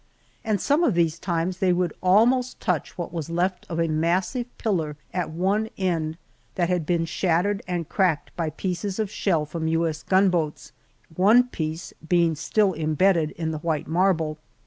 At 0.43 0.59
some 0.59 0.83
of 0.83 0.95
these 0.95 1.19
times 1.19 1.59
they 1.59 1.71
would 1.71 1.93
almost 2.01 2.59
touch 2.59 2.97
what 2.97 3.13
was 3.13 3.29
left 3.29 3.67
of 3.69 3.79
a 3.79 3.87
massive 3.87 4.47
pillar 4.57 4.97
at 5.13 5.29
one 5.29 5.69
end, 5.77 6.17
that 6.55 6.69
had 6.69 6.81
also 6.81 6.85
been 6.85 7.05
shattered 7.05 7.61
and 7.67 7.87
cracked 7.87 8.35
by 8.35 8.49
pieces 8.49 8.97
of 8.97 9.11
shell 9.11 9.45
from 9.45 9.67
U.S. 9.67 10.01
gunboats, 10.01 10.71
one 11.15 11.49
piece 11.49 11.93
being 12.09 12.33
still 12.33 12.73
imbedded 12.73 13.29
in 13.37 13.51
the 13.51 13.59
white 13.59 13.87
marble. 13.87 14.39